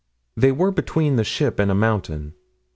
They 0.35 0.51
were 0.51 0.71
between 0.71 1.17
the 1.17 1.23
ship 1.23 1.59
and 1.59 1.69
a 1.69 1.75
mountain. 1.75 2.33